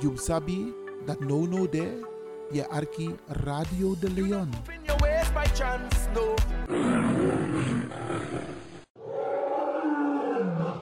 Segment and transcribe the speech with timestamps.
[0.00, 0.72] You sabi
[1.04, 2.00] dat no no there,
[2.50, 3.14] je arki
[3.44, 4.48] Radio de Leon.
[4.72, 6.34] In your ways by chance, no.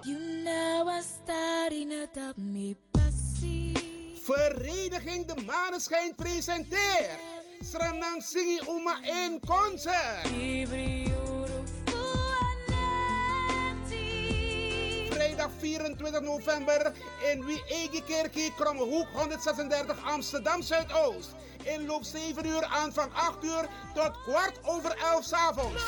[0.06, 2.76] You know I starting talk me.
[4.22, 7.18] Vereniging De Maneschijn presenteert
[7.60, 10.26] Sranang Singi Uma in concert.
[15.58, 16.92] 24 november
[17.32, 21.34] in Wiegekerkie, Krommehoek 136 Amsterdam Zuidoost.
[21.64, 25.82] Inloop 7 uur, aanvang 8 uur tot kwart over 11 s avonds.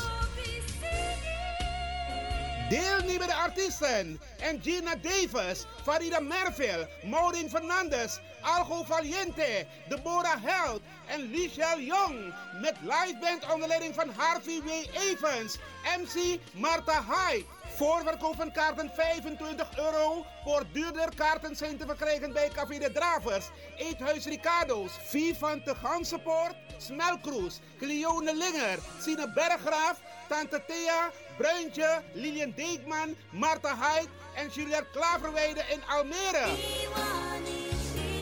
[2.71, 4.21] Deelnemende artiesten.
[4.39, 12.35] En Gina Davis, Farida Merville, Maureen Fernandes, Algo Valiente, Deborah Held en Lichelle Jong.
[12.61, 14.69] Met liveband onder leiding van Harvey W.
[14.93, 15.59] Evans,
[15.99, 17.45] MC Marta Hyde.
[17.81, 20.27] Voorverkoop van kaarten 25 euro.
[20.45, 27.61] Voor duurder kaarten zijn te verkrijgen bij Café de Dravers, Eethuis Ricardo's, Vivante Gansenpoort, Smelkroes,
[27.79, 35.81] Cleone Linger, Sine Berggraaf, Tante Thea, Bruintje, Lilian Deekman, Marta Hyde en Juliette Klaverweide in
[35.89, 37.30] Almere.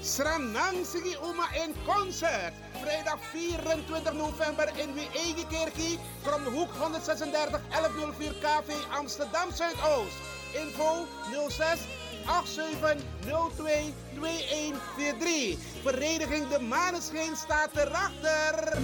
[0.03, 2.53] Sranang Sigi Uma in concert.
[2.83, 5.99] Vrijdag 24 november in Wiegekerkie.
[6.23, 10.17] From de hoek 136 1104 KV Amsterdam Zuidoost.
[10.55, 11.07] Info
[11.49, 11.81] 06
[12.27, 15.59] 8702 2143.
[15.83, 18.79] Vereniging De Maneschijn staat erachter.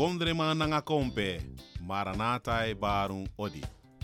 [0.00, 1.40] Kondrema nanga kompe,
[1.86, 3.60] Maranatha Barung Odi.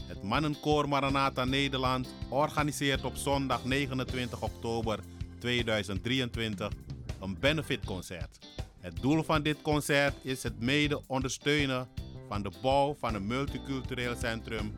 [0.07, 4.99] Het mannenkoor Maranatha Nederland organiseert op zondag 29 oktober
[5.39, 6.73] 2023
[7.21, 8.39] een benefitconcert.
[8.81, 11.89] Het doel van dit concert is het mede ondersteunen
[12.29, 14.73] van de bouw van een multicultureel centrum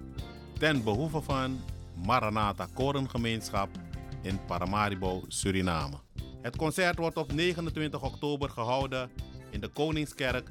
[0.59, 1.61] ten behoeve van
[2.07, 3.69] Maranatha Korengemeenschap
[4.23, 5.97] in Paramaribo, Suriname.
[6.43, 9.11] Het concert wordt op 29 oktober gehouden
[9.51, 10.51] in de Koningskerk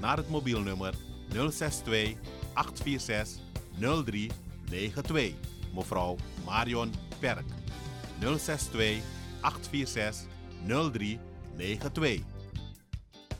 [0.00, 0.94] naar het mobielnummer
[1.28, 2.16] 062
[2.52, 3.42] 846
[3.78, 5.32] 0392.
[5.74, 7.44] Mevrouw Marion Perk.
[8.20, 9.02] 062
[9.40, 10.26] 846
[10.66, 12.24] 0392.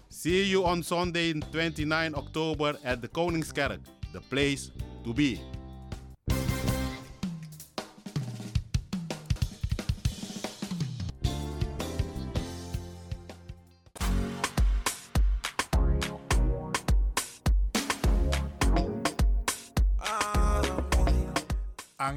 [0.09, 3.81] See you on Sunday 29 October at the Koningskerk,
[4.13, 4.71] the place
[5.05, 5.58] to be.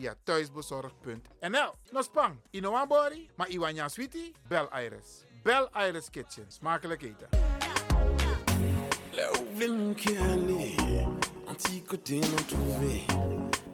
[0.00, 1.72] Via thuisbezorgd.nl.
[1.92, 5.24] No spang, Inoambori, maar Iwanya Sweetie, Bel Iris.
[5.44, 6.44] Bel Iris Kitchen.
[6.48, 7.28] Smakelijk eten.
[9.12, 10.76] Là où veulent qui aller,
[11.46, 13.04] anti-côté non trouvé,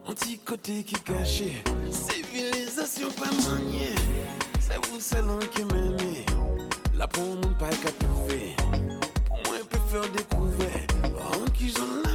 [0.04, 1.62] anti-côté qui caché,
[1.92, 3.94] civilisation pas maniée,
[4.58, 6.26] c'est vous seul qui m'aimez,
[6.96, 8.56] là pour mon pas qu'à trouver,
[9.26, 10.86] pour moi peut faire découvrir,
[11.20, 12.05] en qui j'en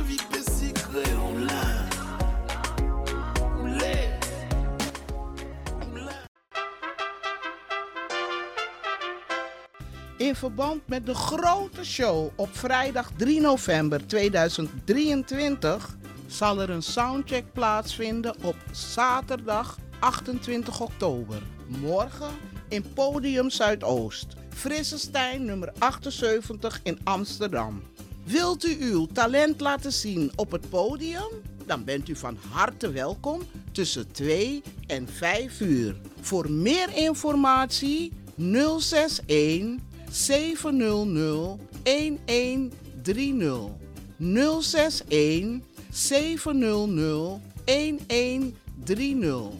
[10.31, 15.97] In verband met de grote show op vrijdag 3 november 2023
[16.27, 21.41] zal er een soundcheck plaatsvinden op zaterdag 28 oktober.
[21.67, 22.29] Morgen
[22.69, 27.81] in Podium Zuidoost, Frissestein nummer 78 in Amsterdam.
[28.23, 31.29] Wilt u uw talent laten zien op het podium?
[31.65, 33.41] Dan bent u van harte welkom
[33.71, 35.95] tussen 2 en 5 uur.
[36.21, 43.71] Voor meer informatie 061 700 1130.
[44.19, 49.51] 061 700 1130.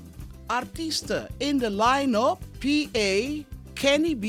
[0.48, 3.44] Artiesten in de line-up: PA,
[3.74, 4.26] Kenny B,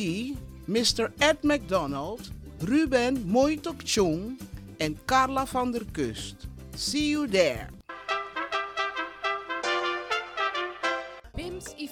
[0.67, 1.11] Mr.
[1.19, 2.31] Ed McDonald,
[2.61, 4.39] Ruben Moitok Chung
[4.79, 6.47] en Carla van der Kust.
[6.77, 7.82] See you there.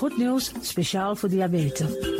[0.00, 2.19] Goed nieuws, speciaal voor diabetes.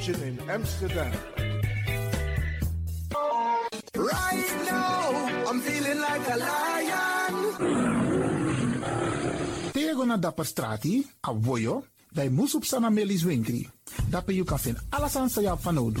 [0.00, 1.12] Station in Amsterdam.
[3.92, 5.12] Right now,
[5.44, 7.34] I'm feeling like a lion.
[9.76, 13.68] Tego na dapper strati, a voyo, dai musup sana melis winkri.
[14.08, 16.00] Dapper you kan vinden alles aan sa van nodu.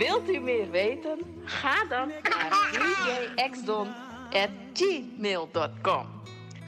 [0.00, 1.18] Wilt u meer weten?
[1.44, 2.70] Ga dan naar
[3.36, 6.06] djxdon.gmail.com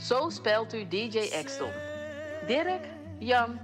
[0.00, 1.70] Zo spelt u DJ Xdon.
[2.46, 2.84] Dirk,
[3.18, 3.58] Jan,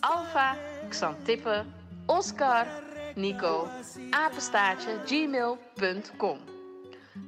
[0.00, 0.56] Alfa,
[0.88, 1.64] Xantippe,
[2.06, 2.66] Oscar,
[3.14, 3.68] Nico,
[4.10, 6.38] apenstaartje, gmail.com.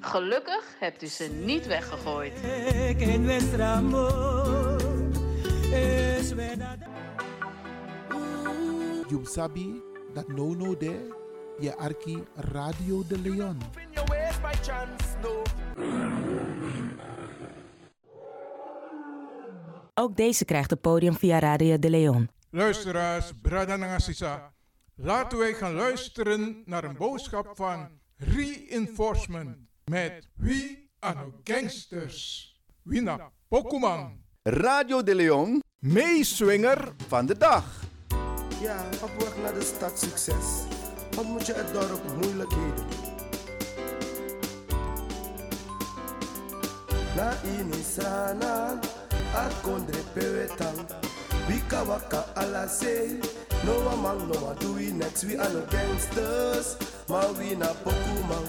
[0.00, 2.40] Gelukkig hebt u ze niet weggegooid.
[9.08, 9.82] You sabi
[10.26, 11.21] no no there,
[11.58, 13.58] je arki Radio de Leon.
[19.94, 22.30] Ook deze krijgt het podium via Radio de Leon.
[22.50, 24.52] Luisteraars, Brada Nangasisa.
[24.94, 32.50] Laten wij gaan luisteren naar een boodschap van Reinforcement met Wie Ano Gangsters.
[32.82, 34.20] Wina Pokuman.
[34.42, 37.64] Radio de Leon, meeswinger van de dag.
[38.60, 40.64] Ja, op weg naar de stad succes.
[41.14, 42.84] Wat moet je het dorp moeilijkheden?
[47.16, 48.78] Na ini sana,
[49.34, 50.74] akondre pewetan.
[51.48, 53.20] Wika waka ala say,
[53.64, 55.22] no one man no one do we next.
[55.24, 56.76] We are no gangsters,
[57.08, 58.46] maar we na pokuman.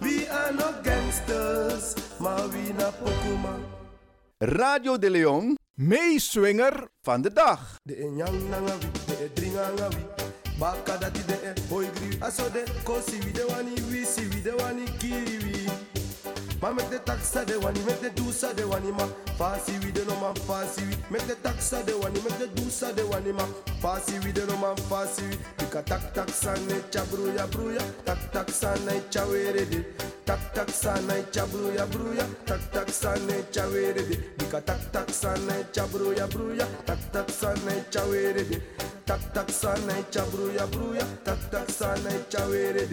[0.00, 3.64] We are no gangsters, maar we na pokuman.
[4.38, 7.76] Radio de Leon, meeswinger van de dag.
[7.82, 7.96] De
[10.58, 10.98] enyang nanga wi, de e dringa nga wi.
[10.98, 12.18] Baka dati de e boy gri.
[12.20, 15.57] Aso de kosi wi de wani wisi wi de wani kiri
[16.60, 16.68] wi.
[16.68, 19.06] Ma make the taxa de wani, make the dusa de wani ma.
[19.38, 20.96] Fasi wi de no man fasi wi.
[21.10, 23.44] Make the taxa de wani, make the dusa de wani ma.
[23.80, 25.38] Fasi wi de no man fasi wi.
[25.64, 27.82] Ika tak tak sane cha bruya bruya.
[28.04, 29.84] Tak tak sane cha were de.
[30.24, 32.26] Tak tak sane cha bruya bruya.
[32.46, 34.18] Tak tak sane cha were de.
[34.44, 36.66] Ika tak tak sane cha bruya bruya.
[36.86, 38.60] Tak tak sane cha were de.
[39.06, 41.06] Tak tak sane cha bruya bruya.
[41.24, 42.86] Tak tak sane cha were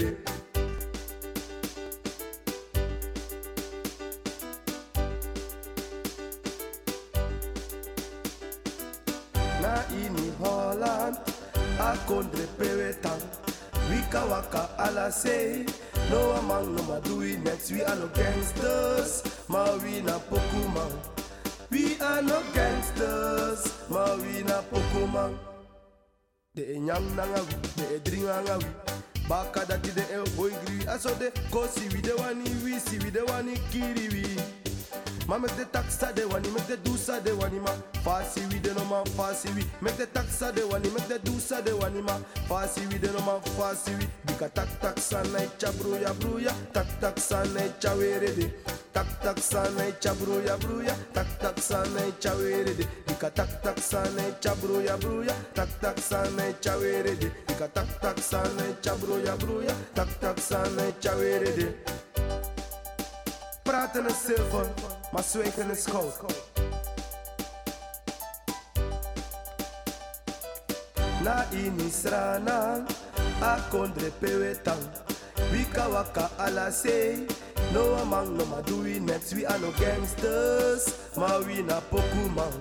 [12.15, 13.19] akondre pewetan
[13.91, 15.65] wika waka ala say
[16.09, 17.71] no among no ma do we next.
[17.71, 19.23] We are no gangsters.
[19.49, 20.91] Ma we na pokuman
[21.69, 23.67] we are no gangsters.
[23.89, 25.35] Ma we na pokuman
[26.55, 28.65] de enyang nanga wi de edringa nga wi
[29.27, 30.87] baka dati de e boy gri.
[30.87, 34.25] Aso de kosi wi de wani wi si wi de wani kiri wi
[35.27, 37.71] Ma make the taxa de wani, make the dusa de wani ma.
[38.03, 39.65] Fasi we de no ma, fasi we.
[39.81, 42.19] Make the taxa de wani, make the dusa de wani ma.
[42.47, 44.07] Fasi we de no ma, fasi we.
[44.27, 46.53] Bika tak tak sa na cha bruya bruya.
[46.73, 48.53] Tak tak sa na cha were de.
[48.93, 50.93] Tak tak sa na cha bruya bruya.
[51.13, 52.85] Tak tak sa na cha were de.
[53.07, 55.33] Bika tak tak sa na cha bruya bruya.
[55.55, 57.31] Tak tak sa na cha were de.
[57.47, 59.73] Bika tak tak sa na cha bruya bruya.
[59.95, 61.73] Tak tak sa na cha were de.
[63.65, 64.69] Praten is zilver,
[65.15, 66.19] maar zwijgen is goud.
[71.23, 72.83] Na inisrana,
[73.39, 74.77] akondre pewetan.
[75.51, 77.25] Wika waka ala say,
[77.73, 79.33] no among no ma do we next.
[79.33, 82.53] We are no gangsters, ma we na pokuman.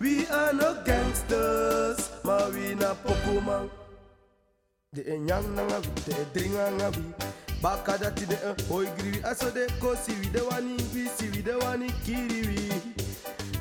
[0.00, 3.70] We are no gangsters, ma we na pokuman.
[4.92, 6.90] De enyang wi, de dringa nga
[7.62, 12.72] bakadati de eh, un oigriwi asode kosiwi dewani wisiwi dewani kiriwi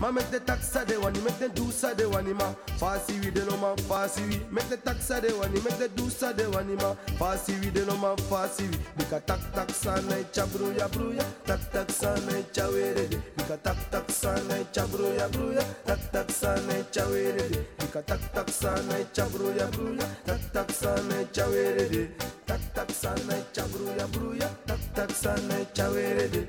[0.01, 2.53] Ma make the taxa de wani, make the dusa de wani ma.
[2.77, 4.39] Fasi wi de no ma, fasi wi.
[4.51, 6.95] Make the taxa de wani, make the dusa de wani ma.
[7.17, 8.77] Fasi wi de no ma, fasi wi.
[8.97, 13.17] Bika tak tak sa na cha bruya bruya, tak tak sa na cha were de.
[13.37, 17.65] Bika tak tak sa na cha bruya bruya, tak tak sa na cha were de.
[17.79, 22.09] Bika tak tak sa na cha bruya bruya, tak tak sa na cha were de.
[22.45, 26.43] Tak tak sa na cha bruya bruya, tak tak sa na cha were de.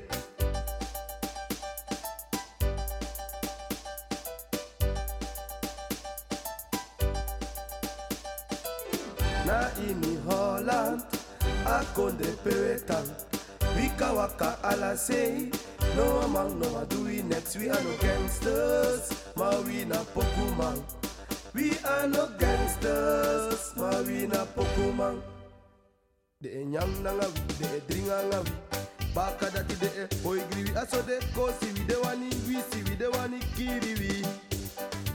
[11.97, 13.05] Akonde pewetan.
[13.75, 15.49] Wika waka ala say
[15.95, 19.09] no among no do we next we are no gangsters.
[19.35, 20.81] Ma we na pokuman
[21.55, 23.73] we are no gangsters.
[23.77, 25.21] Ma we na pokuman
[26.41, 28.51] de e nyam na nga wi de e dringa nga wi
[29.15, 32.95] baka dati de e oi griwi aso de kosi wi de wani wi si wi
[32.95, 34.25] de wani kiri wi.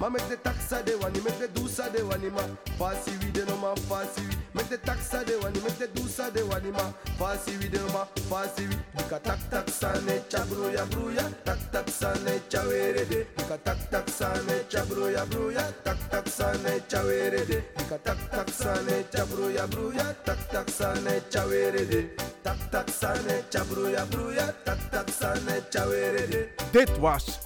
[0.00, 2.42] Ma make the taxa de wani, make the dusa de wani ma.
[2.74, 4.41] Fasi wi de no ma, fasi wi.
[4.54, 6.92] Make the taxa de wani, make the dusa de wani ma.
[7.18, 8.76] Fasi wi de no ma, fasi wi.
[8.96, 13.24] Dika tak tak sa ne cha bruya bruya, tak tak sa ne cha were de.
[13.48, 17.62] Tak tak sa ne cha bruya bruya, tak tak sa ne cha were de.
[18.04, 22.10] Tak tak sa ne cha bruya bruya, tak tak sa ne cha were de.
[22.44, 26.48] Tak tak sa ne cha bruya bruya, tak tak sa ne cha were de.
[26.72, 27.38] Dit was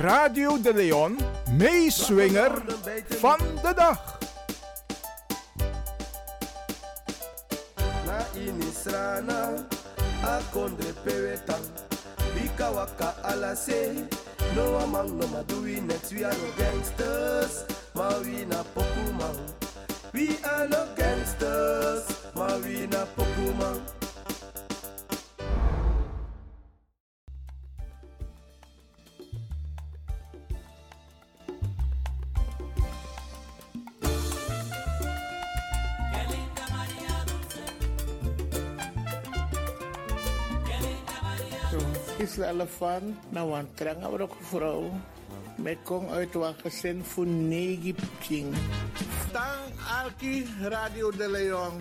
[0.00, 1.18] Radio de Leon,
[1.58, 2.52] meeswinger
[3.20, 4.23] van de dag.
[8.36, 9.64] Inisrana
[10.22, 11.60] akonde pewetan
[12.34, 13.94] bika waka ala say
[14.56, 17.64] no among no madui next we are no gangsters.
[17.94, 19.36] Ma we na pokuman
[20.12, 22.04] we are no gangsters.
[22.34, 23.80] Ma we na pokuman
[42.54, 44.90] Elefant, nou een trange ook vrouw.
[45.56, 48.54] Met kong uit wat gezin voor negi pching.
[49.32, 51.72] Tang Alki Radio de Leon.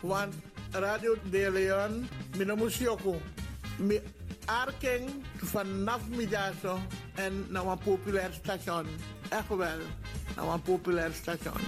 [0.00, 0.34] Want
[0.70, 3.16] Radio de Leon, minamusioko.
[3.78, 4.00] Mi
[4.44, 6.78] arking vanaf middago
[7.14, 8.86] en naar een populair station.
[9.28, 9.78] Echt wel,
[10.36, 11.60] naar een populair station.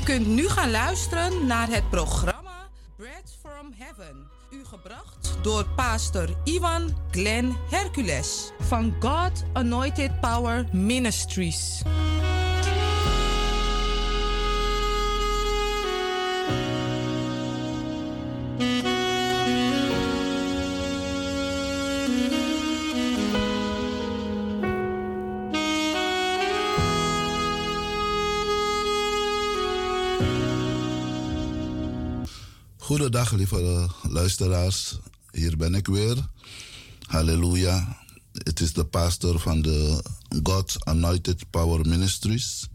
[0.00, 4.28] U kunt nu gaan luisteren naar het programma Bread from Heaven.
[4.50, 11.79] U gebracht door pastor Ivan Glenn Hercules van God Anointed Power Ministries.
[32.90, 34.98] Goedendag, lieve luisteraars.
[35.32, 36.16] Hier ben ik weer.
[37.06, 38.02] Halleluja.
[38.32, 40.04] Het is de pastor van de
[40.42, 42.68] God's Anointed Power Ministries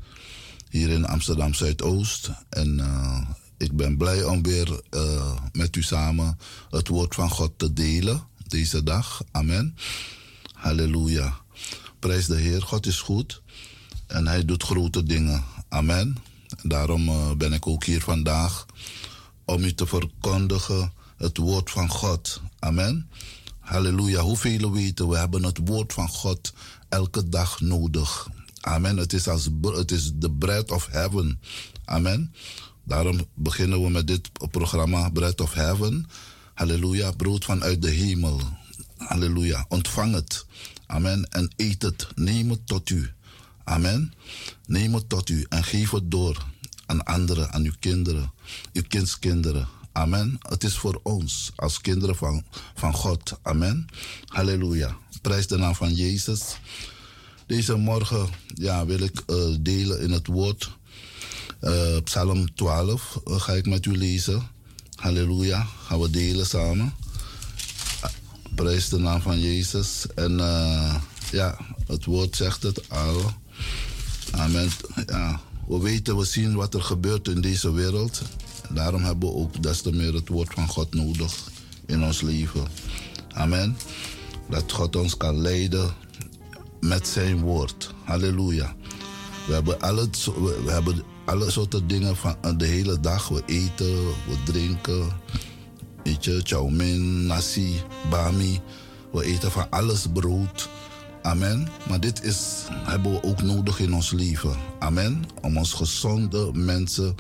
[0.70, 2.30] hier in Amsterdam Zuidoost.
[2.50, 6.38] En uh, ik ben blij om weer uh, met u samen
[6.70, 9.24] het woord van God te delen deze dag.
[9.32, 9.76] Amen.
[10.54, 11.38] Halleluja.
[12.00, 12.62] Prijs de Heer.
[12.62, 13.42] God is goed
[14.08, 15.44] en Hij doet grote dingen.
[15.70, 16.18] Amen.
[16.64, 18.66] Daarom ben ik ook hier vandaag
[19.46, 22.42] om u te verkondigen het woord van God.
[22.60, 23.10] Amen.
[23.60, 24.22] Halleluja.
[24.22, 26.54] Hoeveel weten, we hebben het woord van God
[26.90, 28.30] elke dag nodig.
[28.62, 28.98] Amen.
[28.98, 31.40] Het is, als, het is the bread of heaven.
[31.86, 32.34] Amen.
[32.84, 36.06] Daarom beginnen we met dit programma Bread of Heaven.
[36.54, 37.12] Halleluja.
[37.12, 38.42] Brood vanuit de hemel.
[38.98, 39.66] Halleluja.
[39.70, 40.46] Ontvang het.
[40.86, 41.30] Amen.
[41.30, 42.08] En eet het.
[42.16, 43.12] Neem het tot u.
[43.64, 44.14] Amen.
[44.66, 46.46] Neem het tot u en geef het door
[46.86, 48.32] aan anderen, aan uw kinderen,
[48.74, 49.68] uw kindskinderen.
[49.92, 50.38] Amen.
[50.40, 52.44] Het is voor ons als kinderen van,
[52.76, 53.38] van God.
[53.42, 53.88] Amen.
[54.26, 54.98] Halleluja.
[55.22, 56.58] Prijs de naam van Jezus.
[57.46, 60.72] Deze morgen ja, wil ik uh, delen in het woord.
[61.62, 64.48] Uh, Psalm 12 uh, ga ik met u lezen.
[64.96, 65.68] Halleluja.
[65.86, 66.94] Gaan we delen samen.
[68.56, 70.06] Prijs de naam van Jezus.
[70.16, 70.38] En
[71.32, 73.32] ja, het woord zegt het al.
[74.32, 74.70] Amen.
[75.06, 78.22] Ja, we weten, we zien wat er gebeurt in deze wereld.
[78.70, 81.50] Daarom hebben we ook des te meer het woord van God nodig
[81.86, 82.68] in ons leven.
[83.34, 83.78] Amen.
[84.50, 85.94] Dat God ons kan leiden
[86.80, 87.94] met zijn woord.
[88.04, 88.76] Halleluja.
[89.48, 90.10] We hebben alle,
[90.64, 93.28] we hebben alle soorten dingen van de hele dag.
[93.28, 95.08] We eten, we drinken.
[96.04, 98.60] Weet je, chow mein, nasi, bami.
[99.12, 100.70] We eten van alles brood.
[101.26, 101.68] Amen.
[101.90, 104.56] Maar dit is, hebben we ook nodig in ons leven.
[104.80, 105.24] Amen.
[105.42, 107.16] Om ons gezonde mensen,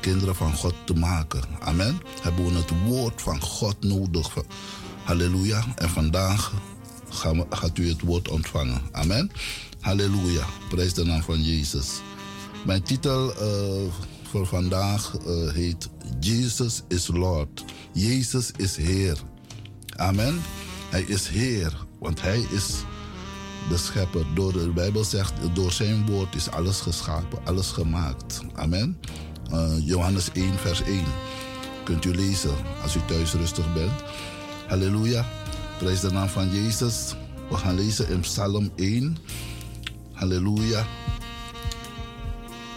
[0.00, 1.40] kinderen van God te maken.
[1.60, 2.00] Amen.
[2.22, 4.34] Hebben we het woord van God nodig.
[5.04, 5.64] Halleluja.
[5.76, 6.52] En vandaag
[7.08, 8.82] gaan we, gaat u het woord ontvangen.
[8.92, 9.30] Amen.
[9.80, 10.44] Halleluja.
[10.68, 12.00] Prijs de naam van Jezus.
[12.66, 13.92] Mijn titel uh,
[14.30, 15.88] voor vandaag uh, heet
[16.20, 17.64] Jesus is Lord.
[17.92, 19.18] Jezus is Heer.
[19.96, 20.42] Amen.
[20.90, 22.84] Hij is Heer, want Hij is
[23.68, 24.26] de schepper.
[24.34, 28.40] Door de Bijbel zegt, door zijn woord is alles geschapen, alles gemaakt.
[28.54, 28.98] Amen.
[29.52, 31.04] Uh, Johannes 1, vers 1.
[31.84, 34.02] Kunt u lezen als u thuis rustig bent.
[34.68, 35.24] Halleluja.
[35.78, 37.14] Prijs de naam van Jezus.
[37.50, 39.16] We gaan lezen in Psalm 1.
[40.12, 40.86] Halleluja.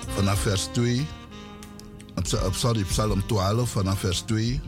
[0.08, 1.06] Vanaf vers 2.
[2.52, 4.62] Sorry, Psalm 12, vanaf vers 2.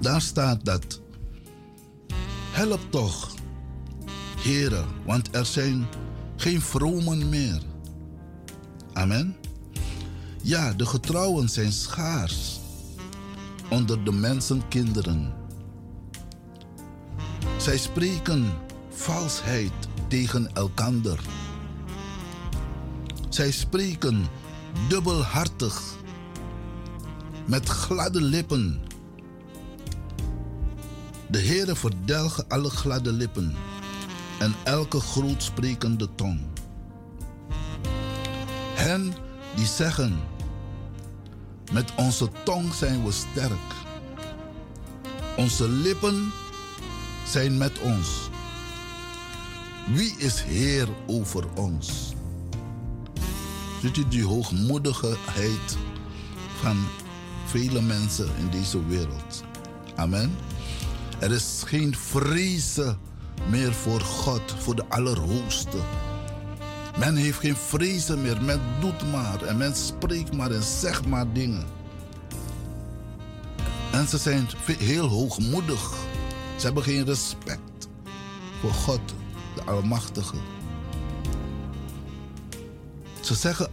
[0.00, 1.00] Daar staat dat.
[2.50, 3.31] Help toch,
[4.42, 5.86] heren, want er zijn
[6.36, 7.60] geen vromen meer.
[8.92, 9.36] Amen.
[10.42, 12.60] Ja, de getrouwen zijn schaars
[13.70, 15.32] onder de mensenkinderen.
[17.56, 18.44] Zij spreken
[18.90, 19.72] valsheid
[20.08, 21.20] tegen elkander.
[23.28, 24.26] Zij spreken
[24.88, 25.82] dubbelhartig,
[27.46, 28.80] met gladde lippen.
[31.28, 33.54] De Heere verdelgen alle gladde lippen
[34.42, 36.40] en elke grootsprekende tong.
[38.74, 39.14] Hen
[39.54, 40.20] die zeggen,
[41.72, 43.74] met onze tong zijn we sterk.
[45.36, 46.32] Onze lippen
[47.26, 48.30] zijn met ons.
[49.92, 52.14] Wie is Heer over ons?
[53.80, 55.76] Ziet u die hoogmoedigheid
[56.60, 56.76] van
[57.46, 59.44] vele mensen in deze wereld?
[59.96, 60.36] Amen.
[61.18, 62.98] Er is geen vrezen
[63.50, 65.78] meer voor God, voor de Allerhoogste.
[66.98, 68.42] Men heeft geen vrezen meer.
[68.42, 71.64] Men doet maar en men spreekt maar en zegt maar dingen.
[73.92, 75.90] En ze zijn heel hoogmoedig.
[76.56, 77.88] Ze hebben geen respect
[78.60, 79.00] voor God,
[79.54, 80.36] de Almachtige.
[83.20, 83.70] Ze zeggen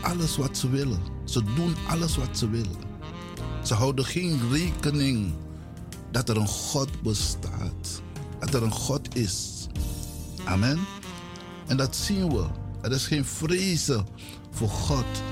[0.00, 1.00] alles wat ze willen.
[1.24, 2.84] Ze doen alles wat ze willen.
[3.62, 5.34] Ze houden geen rekening
[6.10, 8.02] dat er een God bestaat.
[8.38, 9.66] Dat er een God is.
[10.44, 10.78] Amen.
[11.66, 12.46] En dat zien we.
[12.82, 14.06] Er is geen vrezen
[14.50, 15.22] voor God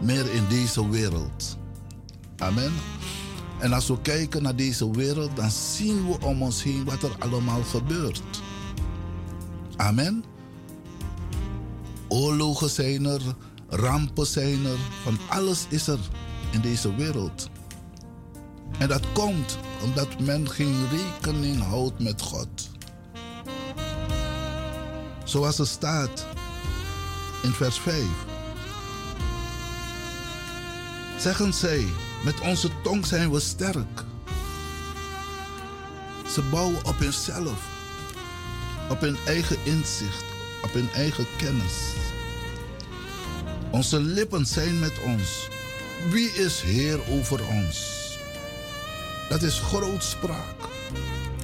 [0.00, 1.56] meer in deze wereld.
[2.36, 2.72] Amen.
[3.58, 7.16] En als we kijken naar deze wereld, dan zien we om ons heen wat er
[7.18, 8.42] allemaal gebeurt.
[9.76, 10.24] Amen.
[12.08, 13.22] Oorlogen zijn er,
[13.68, 15.98] rampen zijn er, van alles is er
[16.50, 17.50] in deze wereld.
[18.78, 22.68] En dat komt omdat men geen rekening houdt met God.
[25.24, 26.26] Zoals er staat
[27.42, 28.02] in vers 5.
[31.18, 31.86] Zeggen zij,
[32.24, 34.04] met onze tong zijn we sterk.
[36.32, 37.74] Ze bouwen op hunzelf.
[38.90, 40.24] op hun eigen inzicht,
[40.62, 41.92] op hun eigen kennis.
[43.70, 45.48] Onze lippen zijn met ons.
[46.10, 48.05] Wie is Heer over ons?
[49.28, 50.54] Dat is grootspraak.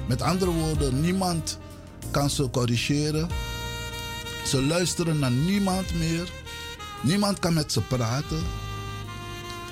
[0.07, 1.57] Met andere woorden, niemand
[2.11, 3.27] kan ze corrigeren.
[4.45, 6.31] Ze luisteren naar niemand meer.
[7.01, 8.43] Niemand kan met ze praten.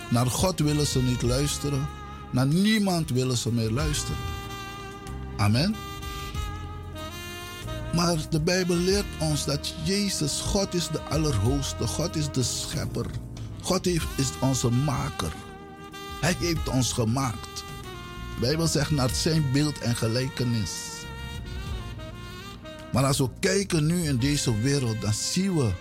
[0.09, 1.87] Naar God willen ze niet luisteren.
[2.31, 4.17] Naar niemand willen ze meer luisteren.
[5.37, 5.75] Amen.
[7.93, 13.05] Maar de Bijbel leert ons dat Jezus, God is de Allerhoogste, God is de Schepper.
[13.61, 15.31] God heeft, is onze Maker.
[16.21, 17.63] Hij heeft ons gemaakt.
[18.41, 20.71] Bijbel zegt naar zijn beeld en gelijkenis.
[22.91, 25.71] Maar als we kijken nu in deze wereld, dan zien we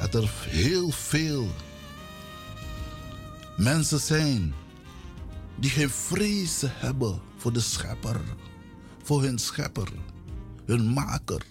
[0.00, 1.48] dat er heel veel
[3.56, 4.54] mensen zijn
[5.56, 8.20] die geen vrees hebben voor de schepper,
[9.02, 9.88] voor hun schepper,
[10.64, 11.42] hun maker.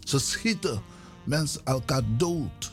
[0.00, 0.82] Ze schieten
[1.24, 2.72] mensen elkaar dood.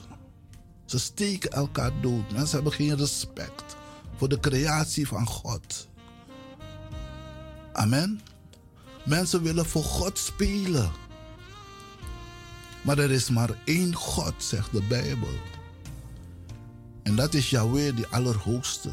[0.85, 2.31] Ze steken elkaar dood.
[2.31, 3.75] Mensen hebben geen respect
[4.15, 5.87] voor de creatie van God.
[7.73, 8.21] Amen.
[9.05, 10.91] Mensen willen voor God spelen.
[12.81, 15.33] Maar er is maar één God, zegt de Bijbel.
[17.03, 18.89] En dat is Yahweh, de Allerhoogste.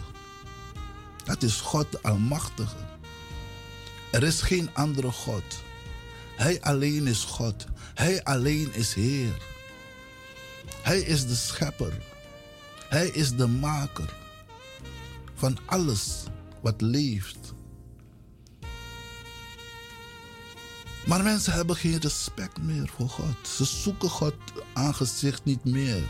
[1.24, 2.76] Dat is God de Almachtige.
[4.12, 5.62] Er is geen andere God.
[6.36, 7.66] Hij alleen is God.
[7.94, 9.48] Hij alleen is Heer.
[10.82, 11.92] Hij is de Schepper.
[12.88, 14.18] Hij is de Maker
[15.40, 16.22] van alles
[16.62, 17.54] wat leeft.
[21.06, 23.48] Maar mensen hebben geen respect meer voor God.
[23.48, 24.34] Ze zoeken God
[24.72, 26.02] aangezicht niet meer.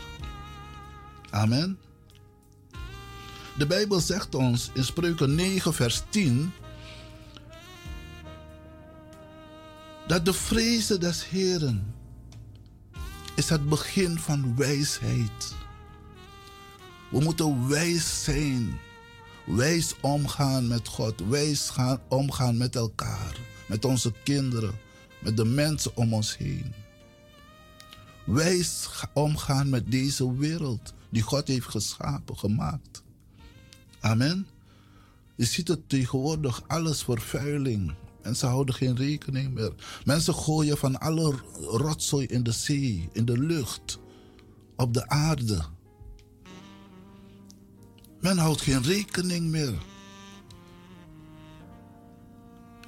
[1.29, 1.79] Amen.
[3.57, 6.51] De Bijbel zegt ons in Spreuken 9, vers 10
[10.07, 11.95] dat de vrezen des Heren
[13.35, 15.55] is het begin van wijsheid.
[17.11, 18.79] We moeten wijs zijn,
[19.55, 24.75] wijs omgaan met God, wijs gaan, omgaan met elkaar, met onze kinderen,
[25.19, 26.73] met de mensen om ons heen.
[28.25, 33.03] Wijs omgaan met deze wereld die God heeft geschapen, gemaakt.
[33.99, 34.47] Amen.
[35.35, 37.93] Je ziet het tegenwoordig, alles vervuiling.
[38.23, 39.73] Mensen houden geen rekening meer.
[40.05, 43.99] Mensen gooien van alle rotzooi in de zee, in de lucht,
[44.75, 45.61] op de aarde.
[48.21, 49.73] Men houdt geen rekening meer.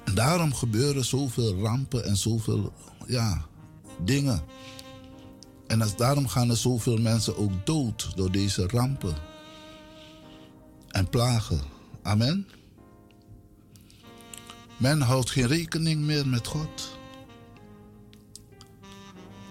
[0.04, 2.72] En daarom gebeuren zoveel rampen en zoveel
[3.06, 3.46] ja,
[4.04, 4.42] dingen.
[5.66, 9.14] En als, daarom gaan er zoveel mensen ook dood door deze rampen
[10.88, 11.60] en plagen.
[12.02, 12.48] Amen.
[14.76, 16.98] Men houdt geen rekening meer met God.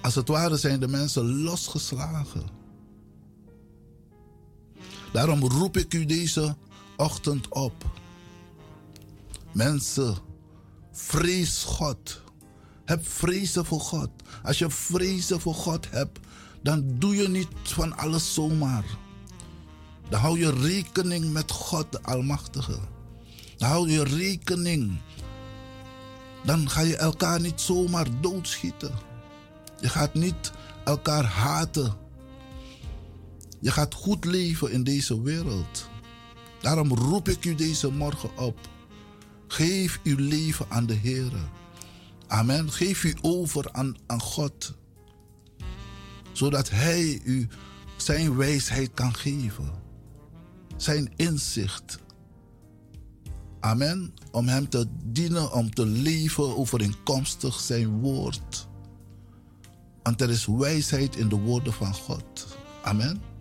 [0.01, 2.62] Als het ware zijn de mensen losgeslagen.
[5.13, 6.55] Daarom roep ik u deze
[6.97, 7.85] ochtend op.
[9.51, 10.15] Mensen,
[10.91, 12.21] vrees God.
[12.85, 14.09] Heb vrezen voor God.
[14.43, 16.19] Als je vrezen voor God hebt,
[16.61, 18.85] dan doe je niet van alles zomaar.
[20.09, 22.79] Dan hou je rekening met God de Almachtige.
[23.57, 25.01] Dan hou je rekening.
[26.45, 28.91] Dan ga je elkaar niet zomaar doodschieten.
[29.79, 30.51] Je gaat niet
[30.85, 32.02] elkaar haten.
[33.63, 35.89] Je gaat goed leven in deze wereld.
[36.61, 38.57] Daarom roep ik u deze morgen op.
[39.47, 41.31] Geef uw leven aan de Heer.
[42.27, 42.71] Amen.
[42.71, 44.73] Geef u over aan, aan God.
[46.31, 47.47] Zodat Hij u
[47.95, 49.71] zijn wijsheid kan geven.
[50.77, 51.99] Zijn inzicht.
[53.59, 54.13] Amen.
[54.31, 58.67] Om Hem te dienen, om te leven overeenkomstig zijn woord.
[60.01, 62.57] Want er is wijsheid in de woorden van God.
[62.83, 63.32] Amen.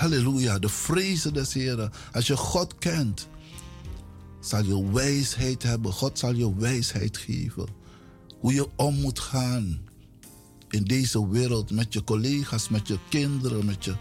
[0.00, 1.92] Halleluja, de vrezen des Heren.
[2.12, 3.28] Als je God kent,
[4.40, 5.92] zal je wijsheid hebben.
[5.92, 7.66] God zal je wijsheid geven.
[8.38, 9.80] Hoe je om moet gaan
[10.68, 13.96] in deze wereld met je collega's, met je kinderen, met je,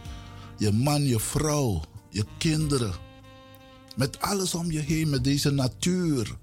[0.57, 2.93] je man, je vrouw, je kinderen.
[3.95, 6.37] Met alles om je heen, met deze natuur.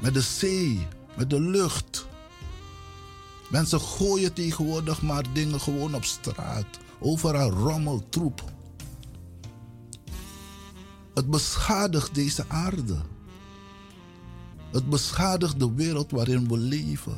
[0.00, 2.06] Met de zee, met de lucht.
[3.50, 6.82] Mensen gooien tegenwoordig maar dingen gewoon op straat.
[7.04, 8.44] Overal rommel, troep.
[11.14, 12.96] Het beschadigt deze aarde.
[14.70, 17.16] Het beschadigt de wereld waarin we leven.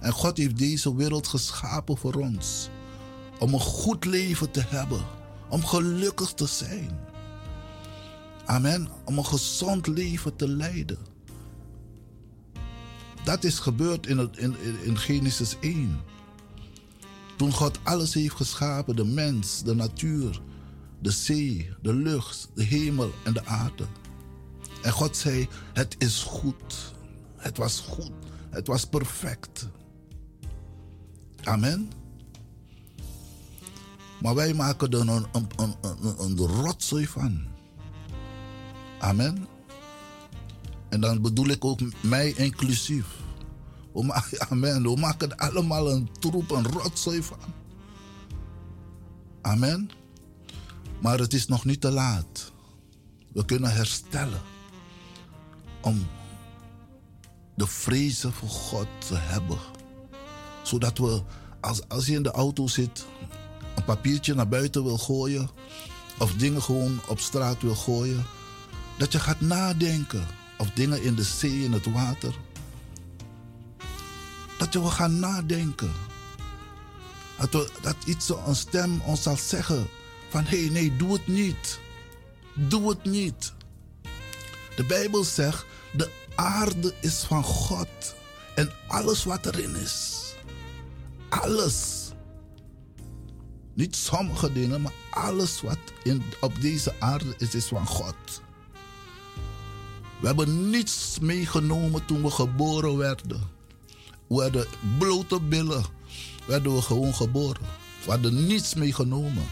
[0.00, 2.68] En God heeft deze wereld geschapen voor ons.
[3.38, 5.04] Om een goed leven te hebben.
[5.48, 6.98] Om gelukkig te zijn.
[8.44, 8.88] Amen.
[9.04, 10.98] Om een gezond leven te leiden.
[13.24, 16.00] Dat is gebeurd in, het, in, in Genesis 1.
[17.40, 20.40] Toen God alles heeft geschapen, de mens, de natuur,
[20.98, 23.86] de zee, de lucht, de hemel en de aarde.
[24.82, 26.94] En God zei, het is goed.
[27.36, 28.12] Het was goed.
[28.50, 29.68] Het was perfect.
[31.42, 31.90] Amen.
[34.20, 35.74] Maar wij maken er een, een, een,
[36.18, 37.42] een, rotzooi van.
[38.98, 39.46] Amen.
[40.88, 43.19] En dan bedoel ik ook mij inclusief.
[43.92, 44.82] We amen.
[44.82, 47.38] We maken allemaal een troep, een rotzooi van.
[49.42, 49.90] Amen.
[51.00, 52.52] Maar het is nog niet te laat.
[53.32, 54.40] We kunnen herstellen.
[55.80, 56.06] Om
[57.54, 59.58] de vrezen voor God te hebben.
[60.62, 61.22] Zodat we,
[61.60, 63.06] als, als je in de auto zit,
[63.76, 65.50] een papiertje naar buiten wil gooien.
[66.18, 68.24] Of dingen gewoon op straat wil gooien.
[68.98, 70.26] Dat je gaat nadenken.
[70.58, 72.34] Of dingen in de zee, in het water.
[74.60, 75.92] Dat wil gaan nadenken.
[77.38, 79.88] Dat, we, dat iets, een stem ons zal zeggen.
[80.28, 81.80] Van hé, hey, nee, doe het niet.
[82.54, 83.52] Doe het niet.
[84.76, 88.14] De Bijbel zegt, de aarde is van God.
[88.54, 90.24] En alles wat erin is.
[91.28, 92.08] Alles.
[93.74, 98.42] Niet sommige dingen, maar alles wat in, op deze aarde is, is van God.
[100.20, 103.49] We hebben niets meegenomen toen we geboren werden.
[104.30, 104.66] We hadden
[104.98, 105.84] blote billen.
[106.46, 107.62] Werden we gewoon geboren.
[108.04, 109.46] We hadden niets meegenomen.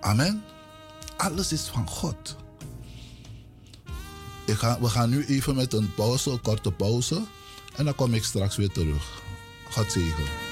[0.00, 0.44] Amen.
[1.16, 2.36] Alles is van God.
[4.44, 7.22] Ik ga, we gaan nu even met een pauze, een korte pauze.
[7.76, 9.22] En dan kom ik straks weer terug.
[9.70, 10.49] God zegen.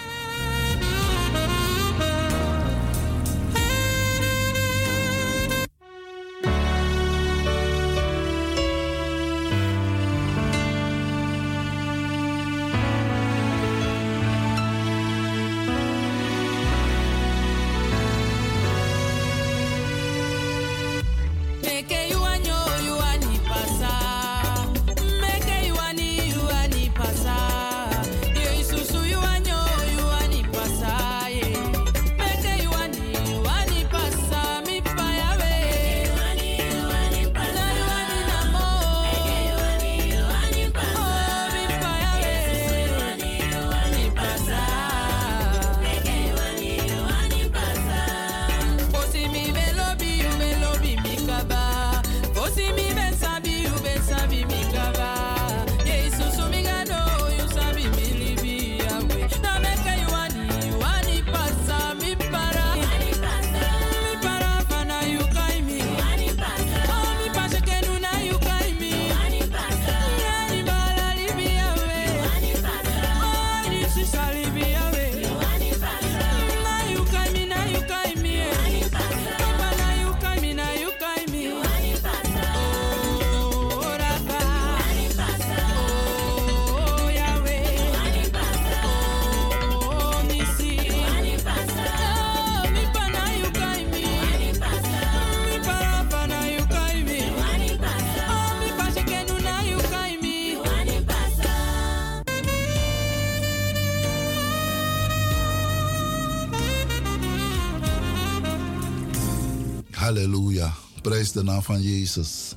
[110.08, 110.74] Halleluja.
[111.02, 112.54] Prijs de naam van Jezus.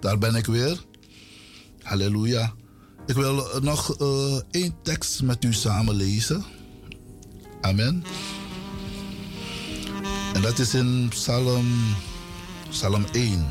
[0.00, 0.84] Daar ben ik weer.
[1.82, 2.52] Halleluja.
[3.06, 6.44] Ik wil eh, nog eh, één tekst met u samen lezen.
[7.60, 8.04] Amen.
[10.34, 11.66] En dat is in Psalm,
[12.68, 13.46] Psalm 1.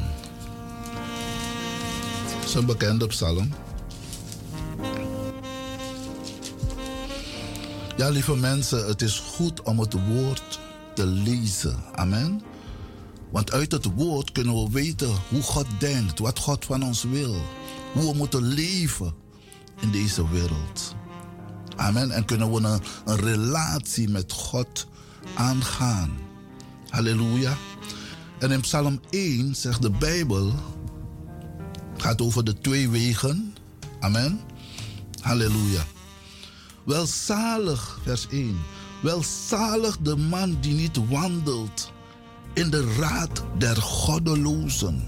[2.39, 3.53] Dat is een bekende psalm.
[7.97, 10.59] Ja, lieve mensen, het is goed om het woord
[10.93, 11.75] te lezen.
[11.95, 12.52] Amen.
[13.33, 17.35] Want uit het woord kunnen we weten hoe God denkt, wat God van ons wil.
[17.93, 19.13] Hoe we moeten leven
[19.79, 20.95] in deze wereld.
[21.75, 22.11] Amen.
[22.11, 24.87] En kunnen we een, een relatie met God
[25.35, 26.11] aangaan.
[26.89, 27.57] Halleluja.
[28.39, 30.53] En in Psalm 1 zegt de Bijbel,
[31.97, 33.55] gaat over de twee wegen.
[33.99, 34.39] Amen.
[35.21, 35.85] Halleluja.
[36.83, 38.57] Welzalig, vers 1.
[39.01, 41.92] Welzalig de man die niet wandelt
[42.53, 45.03] in de raad der goddelozen.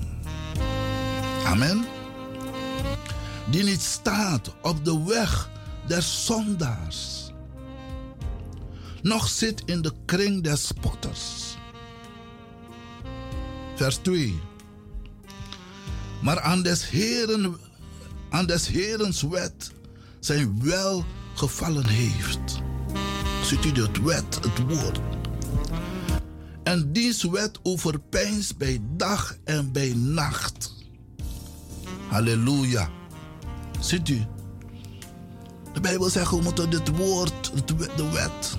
[1.46, 1.86] Amen.
[3.52, 5.50] Die niet staat op de weg
[5.88, 7.32] der zondaars.
[9.02, 11.56] Nog zit in de kring der spotters.
[13.76, 14.40] Vers 2.
[16.22, 17.58] Maar aan des Heren,
[18.30, 19.72] aan des Herens wet
[20.20, 22.62] zijn wel gevallen heeft.
[23.44, 25.00] Ziet u dat wet, het woord.
[26.66, 30.74] En diens wet overpijnst bij dag en bij nacht.
[32.10, 32.90] Halleluja.
[33.80, 34.26] Ziet u?
[35.74, 38.58] De Bijbel zegt we moeten dit woord, de wet,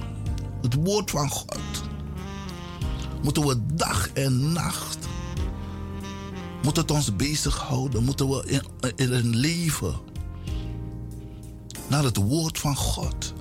[0.63, 1.83] het woord van God,
[3.23, 4.99] moeten we dag en nacht,
[6.63, 8.63] moet het ons bezighouden, moeten we in,
[8.97, 9.95] in een leven
[11.89, 13.35] naar het woord van God.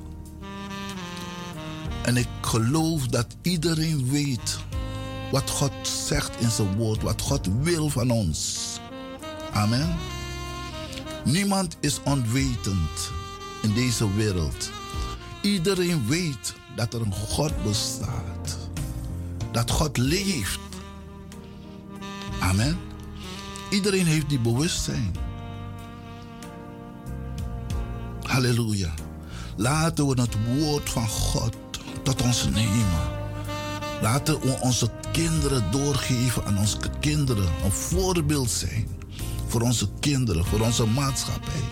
[2.06, 4.58] En ik geloof dat iedereen weet
[5.32, 8.70] wat God zegt in zijn woord, wat God wil van ons.
[9.54, 9.96] Amen.
[11.24, 13.12] Niemand is onwetend
[13.62, 14.70] in deze wereld.
[15.42, 18.58] Iedereen weet dat er een God bestaat.
[19.52, 20.60] Dat God leeft.
[22.40, 22.78] Amen.
[23.70, 25.16] Iedereen heeft die bewustzijn.
[28.22, 28.94] Halleluja.
[29.56, 31.56] Laten we het woord van God
[32.06, 33.14] tot ons nemen.
[34.02, 37.48] Laten we onze kinderen doorgeven aan onze kinderen.
[37.64, 38.88] Een voorbeeld zijn
[39.48, 41.64] voor onze kinderen, voor onze maatschappij,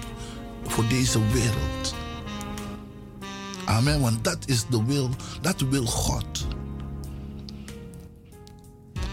[0.66, 1.96] voor deze wereld.
[3.66, 5.10] Amen, want dat is de wil,
[5.42, 6.46] dat wil God.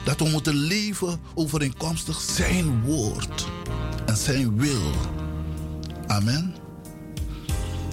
[0.05, 3.47] Dat we moeten leven overeenkomstig zijn woord
[4.07, 4.91] en zijn wil.
[6.07, 6.55] Amen.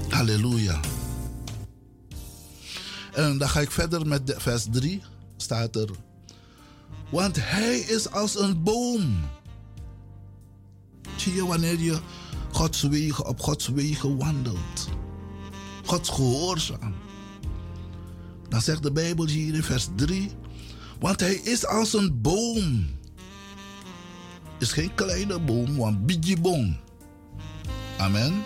[0.09, 0.80] Halleluja.
[3.18, 5.01] En dan ga ik verder met de vers 3.
[5.38, 5.89] Staat er.
[7.09, 9.20] Want hij is als een boom.
[11.15, 11.99] Zie je wanneer je
[13.24, 14.88] op Gods wegen wandelt.
[15.86, 16.95] Gods gehoorzaam.
[18.49, 20.32] Dan zegt de Bijbel hier in vers 3.
[20.99, 22.88] Want hij is als een boom.
[24.59, 26.78] Is geen kleine boom, want boom.
[27.97, 28.43] Amen.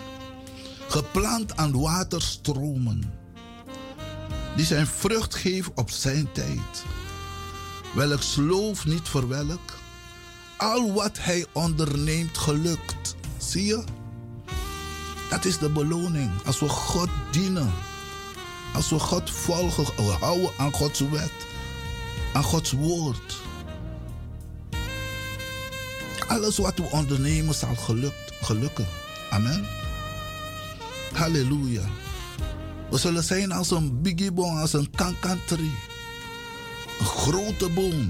[0.88, 3.20] Geplant aan waterstromen.
[4.56, 6.84] Die zijn vrucht geeft op zijn tijd.
[7.94, 9.78] Welk sloof niet verwelk.
[10.56, 13.16] Al wat hij onderneemt gelukt.
[13.38, 13.84] Zie je?
[15.30, 16.30] Dat is de beloning.
[16.44, 17.72] Als we God dienen.
[18.74, 19.84] Als we God volgen.
[19.84, 21.32] We houden aan Gods wet.
[22.32, 23.40] Aan Gods woord.
[26.26, 28.86] Alles wat we ondernemen zal gelukt, gelukken.
[29.30, 29.66] Amen.
[31.12, 31.82] Halleluja.
[32.92, 35.74] We zullen zijn als een biggieboom, als een kankantree.
[36.98, 38.08] Een grote boom.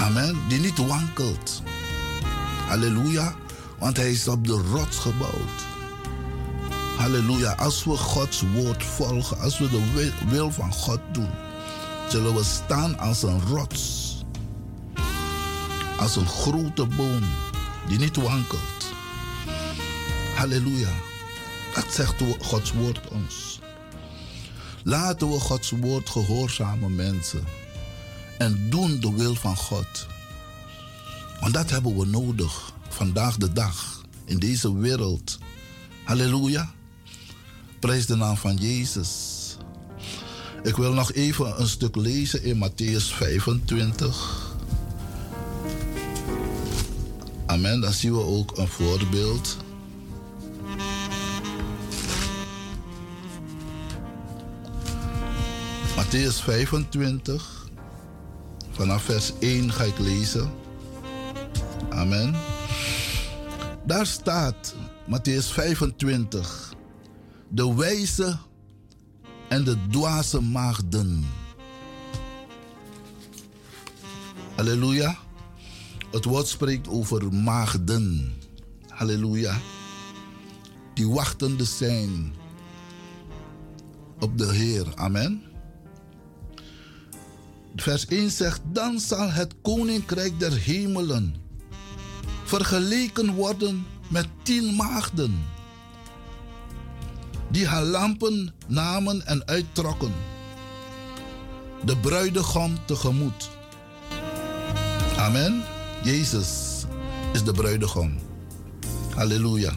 [0.00, 0.38] Amen.
[0.48, 1.62] Die niet wankelt.
[2.66, 3.34] Halleluja.
[3.78, 5.64] Want hij is op de rots gebouwd.
[6.96, 7.52] Halleluja.
[7.52, 11.30] Als we Gods woord volgen, als we de wil van God doen,
[12.08, 14.14] zullen we staan als een rots.
[15.98, 17.22] Als een grote boom
[17.88, 18.92] die niet wankelt.
[20.34, 21.13] Halleluja.
[21.74, 23.58] Dat zegt Gods woord ons.
[24.82, 27.44] Laten we Gods woord gehoorzamen mensen.
[28.38, 30.06] En doen de wil van God.
[31.40, 32.72] Want dat hebben we nodig.
[32.88, 34.02] Vandaag de dag.
[34.24, 35.38] In deze wereld.
[36.04, 36.72] Halleluja.
[37.80, 39.32] Prijs de naam van Jezus.
[40.62, 44.56] Ik wil nog even een stuk lezen in Matthäus 25.
[47.46, 47.80] Amen.
[47.80, 49.63] Dan zien we ook een voorbeeld.
[56.14, 57.68] Matthäus 25.
[58.70, 60.50] Vanaf vers 1 ga ik lezen.
[61.90, 62.34] Amen.
[63.86, 64.74] Daar staat
[65.10, 66.74] Matthäus 25.
[67.48, 68.38] De wijze
[69.48, 71.24] en de dwaze maagden.
[74.56, 75.18] Halleluja.
[76.10, 78.34] Het woord spreekt over maagden.
[78.88, 79.58] Halleluja.
[80.94, 82.34] Die wachtende zijn
[84.20, 84.86] op de Heer.
[84.94, 85.53] Amen.
[87.76, 91.34] Vers 1 zegt: Dan zal het koninkrijk der hemelen
[92.44, 95.44] vergeleken worden met tien maagden,
[97.50, 100.12] die haar lampen namen en uittrokken,
[101.84, 103.50] de bruidegom tegemoet.
[105.16, 105.62] Amen.
[106.02, 106.84] Jezus
[107.32, 108.18] is de bruidegom.
[109.14, 109.72] Halleluja.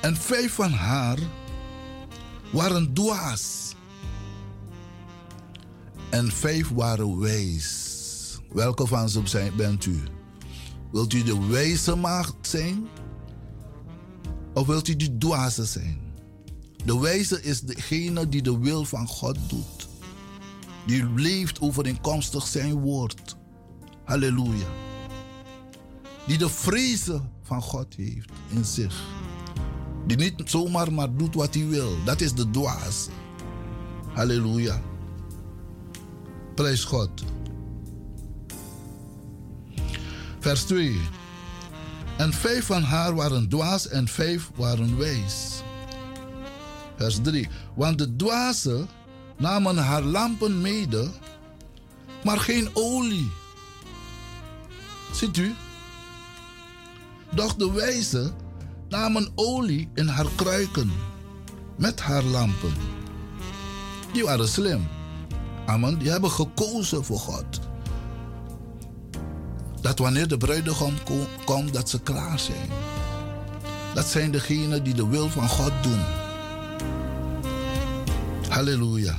[0.00, 1.18] En vijf van haar
[2.52, 3.74] waren dwaas.
[6.10, 7.84] En vijf waren wijs.
[8.52, 10.02] Welke van ze bent u?
[10.92, 12.86] Wilt u de wijze maagd zijn?
[14.54, 16.00] Of wilt u die dwaze zijn?
[16.84, 19.88] De wijze is degene die de wil van God doet.
[20.86, 23.36] Die leeft overeenkomstig zijn woord.
[24.04, 24.66] Halleluja.
[26.26, 29.04] Die de vrezen van God heeft in zich.
[30.06, 32.04] Die niet zomaar maar doet wat hij wil.
[32.04, 33.08] Dat is de dwaas.
[34.12, 34.80] Halleluja.
[36.56, 37.10] Prijs God.
[40.40, 41.00] Vers 2.
[42.16, 45.62] En vijf van haar waren dwaas en vijf waren wijs.
[46.96, 47.48] Vers 3.
[47.74, 48.88] Want de dwazen
[49.38, 51.10] namen haar lampen mede,
[52.24, 53.30] maar geen olie.
[55.12, 55.54] Ziet u?
[57.34, 58.32] Doch de wijze
[58.88, 60.92] namen olie in haar kruiken
[61.76, 62.74] met haar lampen.
[64.12, 64.95] Die waren slim.
[65.66, 65.98] Amen.
[65.98, 67.44] Die hebben gekozen voor God.
[69.80, 72.68] Dat wanneer de bruidegom ko- komt, dat ze klaar zijn.
[73.94, 76.00] Dat zijn degenen die de wil van God doen.
[78.48, 79.18] Halleluja.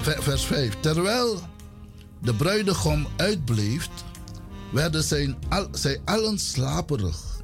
[0.00, 0.76] Ve- Vers 5.
[0.80, 1.40] Terwijl
[2.22, 3.88] de bruidegom uitbleef,
[4.72, 5.02] werden
[5.72, 7.40] zij allen slaperig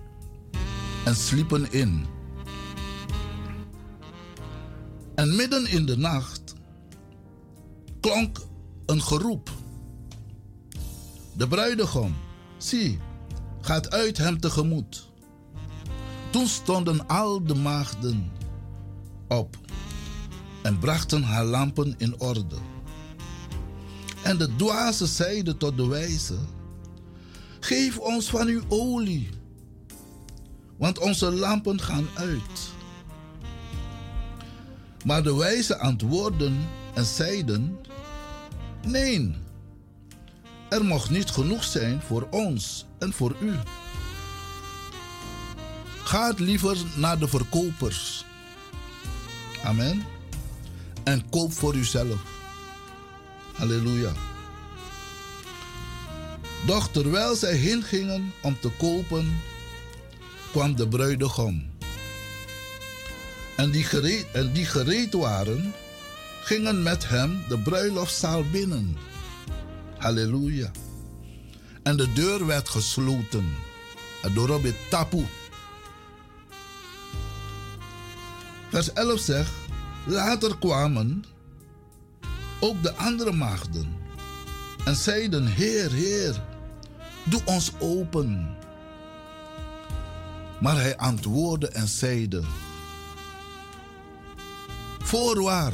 [1.04, 2.06] en sliepen in.
[5.16, 6.54] En midden in de nacht
[8.00, 8.38] klonk
[8.86, 9.50] een geroep.
[11.32, 12.14] De bruidegom,
[12.58, 12.98] zie,
[13.60, 15.08] gaat uit hem tegemoet.
[16.30, 18.32] Toen stonden al de maagden
[19.28, 19.58] op
[20.62, 22.56] en brachten haar lampen in orde.
[24.22, 26.36] En de dwaze zeiden tot de wijze:
[27.60, 29.28] Geef ons van uw olie,
[30.76, 32.74] want onze lampen gaan uit.
[35.06, 37.78] Maar de wijze antwoordden en zeiden:
[38.86, 39.34] Nee,
[40.68, 43.52] er mocht niet genoeg zijn voor ons en voor u.
[46.02, 48.24] Gaat liever naar de verkopers.
[49.64, 50.04] Amen.
[51.04, 52.22] En koop voor uzelf.
[53.52, 54.12] Halleluja.
[56.66, 59.40] Doch terwijl zij heen gingen om te kopen,
[60.50, 61.75] kwam de bruidegom.
[63.56, 64.66] En die, gereed, en die
[65.10, 65.74] waren,
[66.42, 68.96] gingen met hem de bruiloftszaal binnen.
[69.98, 70.70] Halleluja.
[71.82, 73.54] En de deur werd gesloten.
[74.22, 75.26] Adorobe tapu.
[78.68, 79.52] Vers 11 zegt,
[80.06, 81.24] later kwamen
[82.60, 83.96] ook de andere maagden
[84.84, 86.42] en zeiden, Heer, Heer,
[87.24, 88.56] doe ons open.
[90.60, 92.42] Maar hij antwoordde en zeide,
[95.06, 95.72] Voorwaar,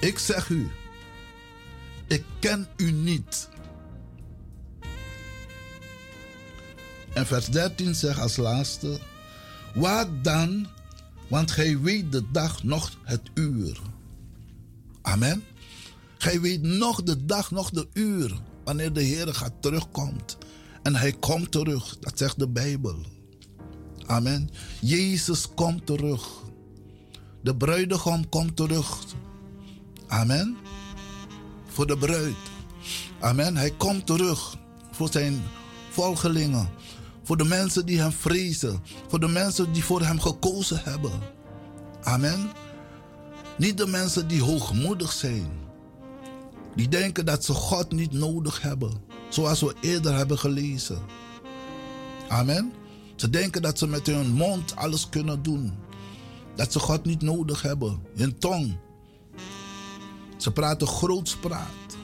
[0.00, 0.70] ik zeg u,
[2.06, 3.48] ik ken u niet.
[7.14, 8.98] En vers 13 zegt als laatste,
[9.74, 10.66] Waak dan,
[11.28, 13.80] want gij weet de dag nog het uur.
[15.02, 15.44] Amen.
[16.18, 20.36] Gij weet nog de dag, nog de uur, wanneer de Heer gaat terugkomt.
[20.82, 22.96] En hij komt terug, dat zegt de Bijbel.
[24.06, 24.50] Amen.
[24.80, 26.43] Jezus komt terug.
[27.44, 28.98] De bruidegom komt terug.
[30.06, 30.56] Amen.
[31.66, 32.36] Voor de bruid.
[33.20, 33.56] Amen.
[33.56, 34.56] Hij komt terug
[34.90, 35.42] voor zijn
[35.90, 36.68] volgelingen.
[37.22, 38.82] Voor de mensen die hem vrezen.
[39.08, 41.12] Voor de mensen die voor hem gekozen hebben.
[42.02, 42.50] Amen.
[43.58, 45.48] Niet de mensen die hoogmoedig zijn.
[46.76, 48.92] Die denken dat ze God niet nodig hebben.
[49.28, 50.98] Zoals we eerder hebben gelezen.
[52.28, 52.72] Amen.
[53.16, 55.72] Ze denken dat ze met hun mond alles kunnen doen.
[56.54, 58.02] Dat ze God niet nodig hebben.
[58.14, 58.76] Hun tong.
[60.36, 61.96] Ze praten grootspraat.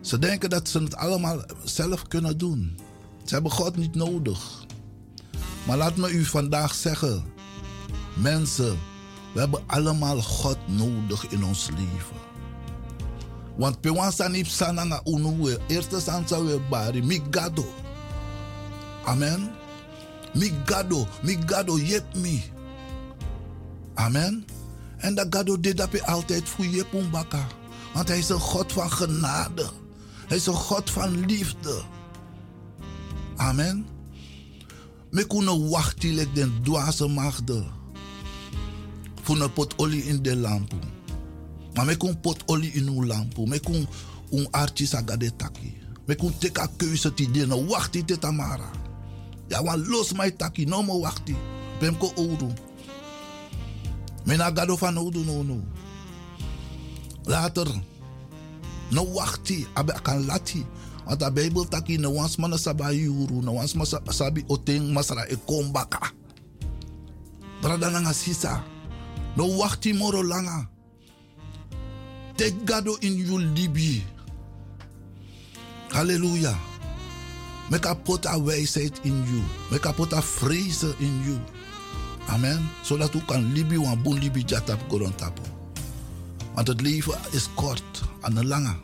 [0.00, 2.78] Ze denken dat ze het allemaal zelf kunnen doen.
[3.24, 4.64] Ze hebben God niet nodig.
[5.66, 7.24] Maar laat me u vandaag zeggen.
[8.14, 8.78] Mensen,
[9.32, 12.22] we hebben allemaal God nodig in ons leven.
[13.56, 15.58] Want pewansa ni sananga unuwe.
[15.66, 17.02] Eerste sansa we bari.
[17.02, 17.64] Migado.
[19.04, 19.50] Amen.
[20.34, 21.06] Migado.
[21.22, 22.42] Migado yep me.
[23.94, 24.44] Amen.
[24.96, 27.46] En dat gado dit dat altijd voor je pumbaka.
[27.94, 29.70] Want hij is een God van genade.
[30.26, 31.82] Hij is een God van liefde.
[33.36, 33.86] Amen.
[35.10, 37.64] Me kunnen wachten like den dwaze magde.
[39.22, 40.76] Voor een pot olie in de lampu.
[41.74, 43.46] Maar me kon pot olie in uw lampu.
[43.46, 43.86] Me kon
[44.30, 45.76] un artjes agade taki.
[46.06, 48.70] Me kon teka keuze ti dene wachti te tamara.
[49.48, 51.36] Ja, wan los mij taki, no mo wachti.
[51.78, 52.52] Pem ko ouro.
[54.24, 55.60] Me na gado van ouro no no.
[57.24, 57.68] Later.
[58.90, 60.66] No wachti, abe akan lati.
[61.04, 65.28] Want de Bijbel taki no wans mana saba yuru, no wans masa sabi oteng masara
[65.28, 66.12] e kombaka.
[67.60, 68.64] Brada nanga sisa.
[69.36, 70.68] No wachti moro langa.
[72.36, 74.02] Take gado in you libi.
[75.90, 76.73] Halleluja.
[77.70, 79.80] Me kapot a wijsheid in you.
[79.80, 81.38] Kapot a vrezen in you.
[82.28, 82.70] Amen.
[82.82, 85.42] Zodat u kan libi wan boen libi jatap koron tapo.
[86.54, 88.76] Want het leven is kort en een lange.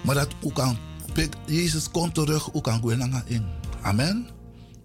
[0.00, 0.76] Maar dat u kan,
[1.46, 3.46] Jezus komt terug, u kan gaan in.
[3.82, 4.28] Amen.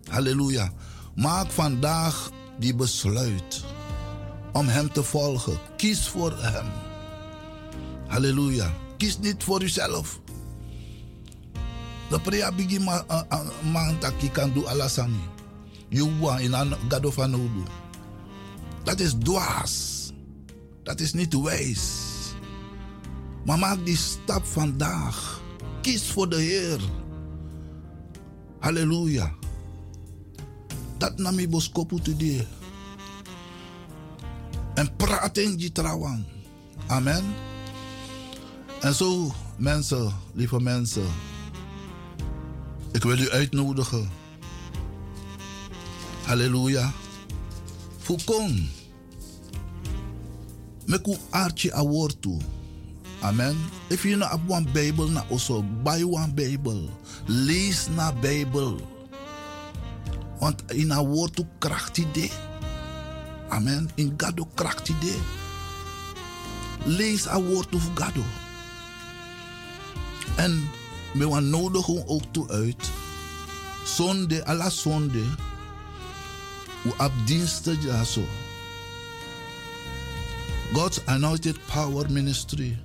[0.09, 0.71] Halleluja.
[1.15, 3.63] Maak vandaag die besluit
[4.51, 5.57] om Hem te volgen.
[5.77, 6.65] Kies voor Hem.
[8.07, 8.73] Halleluja.
[8.97, 10.21] Kies niet voor uzelf.
[12.13, 13.01] De prea bigi ma
[13.65, 15.17] man taki kan do alasani.
[15.89, 17.65] You wa in an van odu.
[18.85, 20.13] Dat is dwaas.
[20.83, 21.81] Dat is niet wijs.
[23.45, 25.41] Maar maak die stap vandaag.
[25.81, 26.81] Kies voor de Heer.
[28.59, 29.33] Halleluja.
[30.97, 32.47] Dat nami boskopu today.
[34.75, 36.25] En praat in die trouwen.
[36.87, 37.23] Amen.
[38.81, 41.32] En zo, mensen, lieve mensen.
[42.93, 44.09] Ik wil u uitnodigen.
[46.25, 46.91] Halleluja.
[47.97, 48.69] Fukon.
[50.85, 52.37] Meku archi awortu.
[53.21, 53.55] Amen.
[53.87, 56.89] If you know have one Bible na also buy one Bible.
[57.25, 58.75] Lees na Bible.
[60.39, 62.31] Want in a woord to kracht idee.
[63.49, 63.89] Amen.
[63.95, 65.21] In Gado kracht idee.
[66.85, 68.23] Lees a woord of Gado.
[70.35, 70.69] En
[71.13, 72.89] me wan nodigen ook toe uit.
[73.85, 75.23] Zonde, alla zonde.
[76.97, 78.25] Ab diensten ja zo.
[80.73, 82.79] God's Anointed Power Ministry.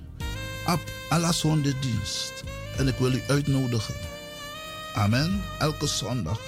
[0.65, 2.43] Op alle zonde dienst.
[2.77, 3.95] En ik wil u uitnodigen.
[4.93, 5.41] Amen.
[5.59, 6.39] Elke zondag.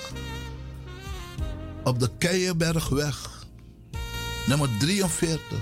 [1.83, 3.45] Op de Keienbergweg.
[4.47, 5.57] Nummer 43.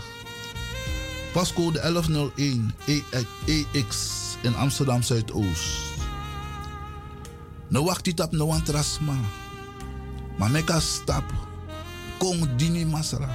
[1.33, 2.73] Pascode 1101
[3.45, 3.97] EX
[4.41, 5.88] in Amsterdam Zuidoost.
[7.69, 9.15] Nou wacht op no one trasma.
[10.37, 11.23] Maar meka stap.
[12.17, 13.29] Kom dini masra.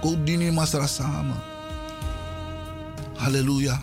[0.00, 1.40] Kom dini masra samen.
[3.16, 3.82] Halleluja.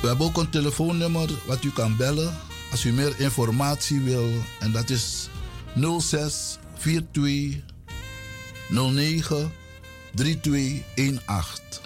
[0.00, 2.34] We hebben ook een telefoonnummer wat u kan bellen
[2.70, 4.30] als u meer informatie wil.
[4.60, 5.28] En dat is
[5.98, 7.62] 06 42
[8.68, 9.52] 09
[10.14, 11.80] 3218.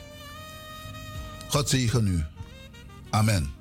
[1.49, 2.24] God zegen u.
[3.11, 3.58] Amen.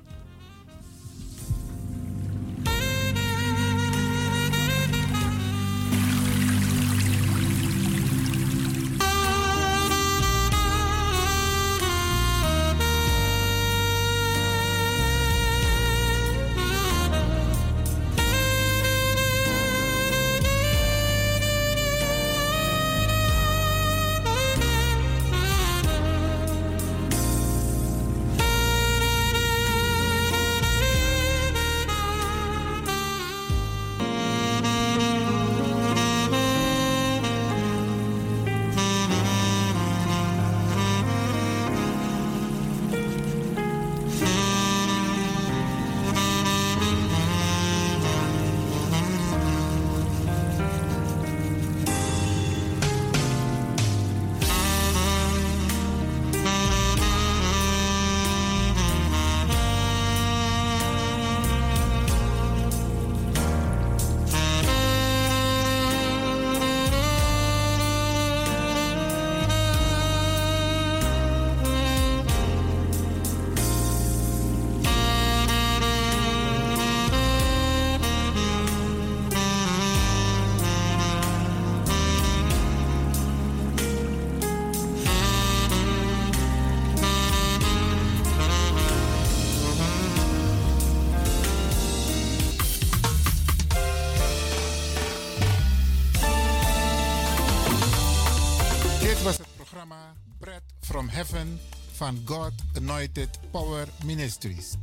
[101.18, 101.58] Heaven
[101.96, 104.76] van God Anointed Power Ministries.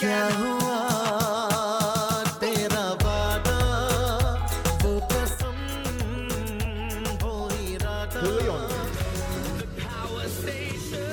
[0.00, 0.76] क्या हुआ
[2.42, 3.56] तेरा वादा
[4.82, 5.58] वो कसम
[7.22, 7.34] वो
[7.66, 8.22] इरादा
[9.60, 11.04] The power station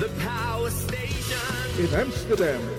[0.00, 2.77] The power station In Amsterdam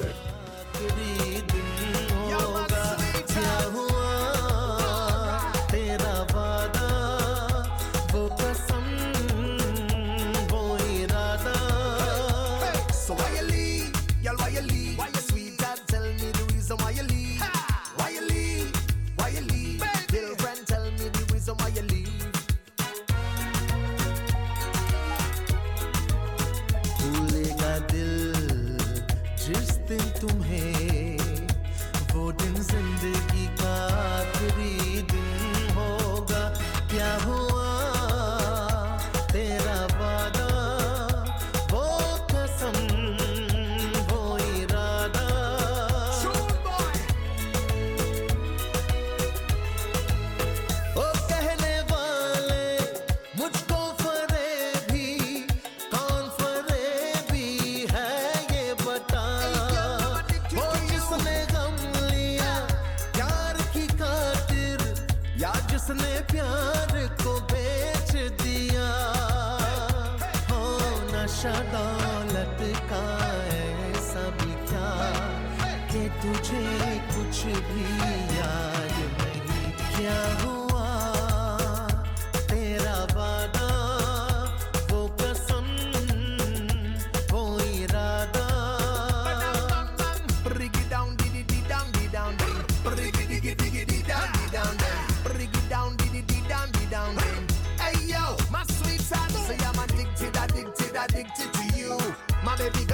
[102.60, 102.89] baby